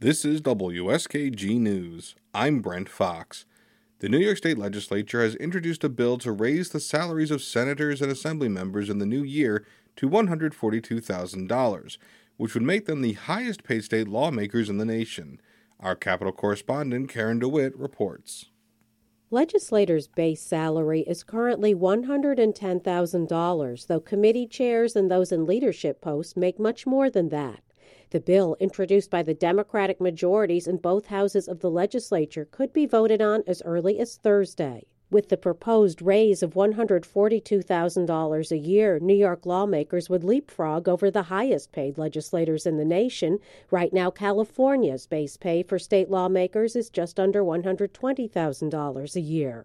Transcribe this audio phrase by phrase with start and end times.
[0.00, 2.14] This is WSKG News.
[2.32, 3.46] I'm Brent Fox.
[3.98, 8.00] The New York State Legislature has introduced a bill to raise the salaries of senators
[8.00, 9.66] and assembly members in the new year
[9.96, 11.98] to $142,000,
[12.36, 15.40] which would make them the highest paid state lawmakers in the nation.
[15.80, 18.50] Our Capitol correspondent Karen DeWitt reports.
[19.32, 26.60] Legislators' base salary is currently $110,000, though committee chairs and those in leadership posts make
[26.60, 27.64] much more than that.
[28.10, 32.84] The bill, introduced by the Democratic majorities in both houses of the legislature, could be
[32.84, 34.86] voted on as early as Thursday.
[35.10, 41.22] With the proposed raise of $142,000 a year, New York lawmakers would leapfrog over the
[41.22, 43.38] highest paid legislators in the nation.
[43.70, 49.64] Right now, California's base pay for state lawmakers is just under $120,000 a year.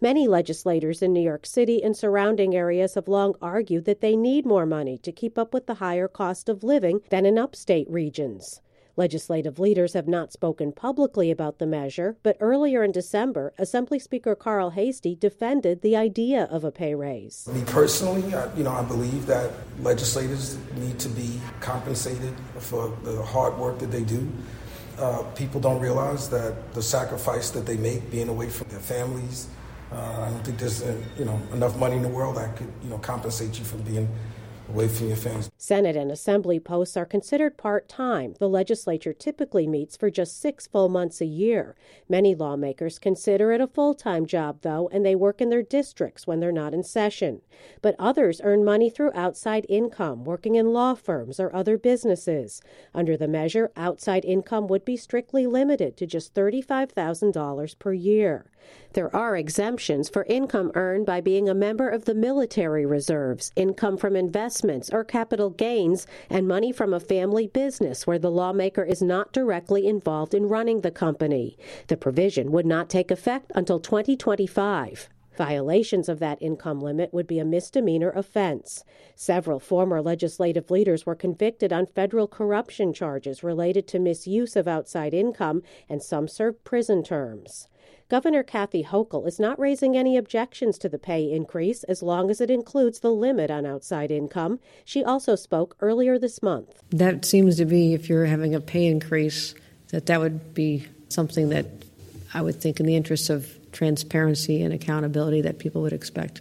[0.00, 4.46] Many legislators in New York City and surrounding areas have long argued that they need
[4.46, 8.60] more money to keep up with the higher cost of living than in upstate regions.
[8.96, 14.36] Legislative leaders have not spoken publicly about the measure, but earlier in December, Assembly Speaker
[14.36, 17.48] Carl Heastie defended the idea of a pay raise.
[17.52, 23.20] Me personally, I, you know, I believe that legislators need to be compensated for the
[23.22, 24.30] hard work that they do.
[24.96, 29.48] Uh, people don't realize that the sacrifice that they make being away from their families.
[29.90, 32.72] Uh, I don't think there's uh, you know enough money in the world that could
[32.84, 34.08] you know compensate you for being
[34.68, 35.50] away from your families.
[35.56, 38.34] Senate and Assembly posts are considered part time.
[38.38, 41.74] The legislature typically meets for just six full months a year.
[42.08, 46.26] Many lawmakers consider it a full time job, though, and they work in their districts
[46.26, 47.40] when they're not in session.
[47.82, 52.60] But others earn money through outside income, working in law firms or other businesses.
[52.94, 58.50] Under the measure, outside income would be strictly limited to just $35,000 per year.
[58.94, 63.96] There are exemptions for income earned by being a member of the military reserves, income
[63.96, 64.16] from
[64.54, 69.32] investments or capital gains, and money from a family business where the lawmaker is not
[69.32, 71.56] directly involved in running the company.
[71.88, 75.08] The provision would not take effect until 2025.
[75.36, 78.84] Violations of that income limit would be a misdemeanor offense.
[79.16, 85.12] Several former legislative leaders were convicted on federal corruption charges related to misuse of outside
[85.12, 87.68] income, and some served prison terms.
[88.10, 92.40] Governor Kathy Hochul is not raising any objections to the pay increase as long as
[92.40, 94.60] it includes the limit on outside income.
[94.84, 96.82] She also spoke earlier this month.
[96.90, 99.54] That seems to be, if you're having a pay increase,
[99.88, 101.66] that that would be something that
[102.34, 106.40] I would think in the interest of transparency and accountability that people would expect.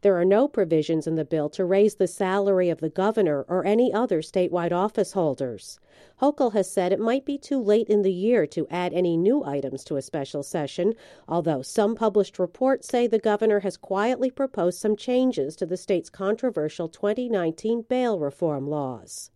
[0.00, 3.66] There are no provisions in the bill to raise the salary of the governor or
[3.66, 5.80] any other statewide office holders.
[6.22, 9.42] Hochul has said it might be too late in the year to add any new
[9.44, 10.94] items to a special session,
[11.26, 16.10] although some published reports say the governor has quietly proposed some changes to the state's
[16.10, 19.30] controversial 2019 bail reform laws.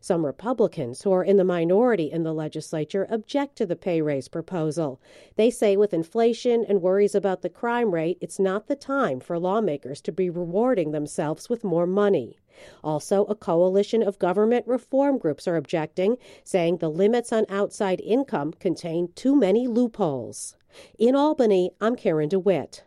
[0.00, 4.28] Some Republicans who are in the minority in the legislature object to the pay raise
[4.28, 5.00] proposal.
[5.36, 9.38] They say with inflation and worries about the crime rate, it's not the time for
[9.38, 12.38] lawmakers to be rewarding themselves with more money.
[12.82, 18.52] Also, a coalition of government reform groups are objecting, saying the limits on outside income
[18.52, 20.56] contain too many loopholes.
[20.98, 22.85] In Albany, I'm Karen DeWitt.